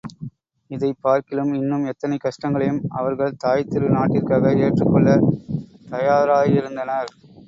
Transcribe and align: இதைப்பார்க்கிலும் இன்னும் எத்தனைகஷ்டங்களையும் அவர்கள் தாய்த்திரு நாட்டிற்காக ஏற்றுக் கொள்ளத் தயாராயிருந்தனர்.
இதைப்பார்க்கிலும் 0.71 1.51
இன்னும் 1.53 1.83
எத்தனைகஷ்டங்களையும் 1.85 2.79
அவர்கள் 2.91 3.37
தாய்த்திரு 3.43 3.89
நாட்டிற்காக 3.89 4.55
ஏற்றுக் 4.59 4.91
கொள்ளத் 4.91 5.27
தயாராயிருந்தனர். 5.91 7.11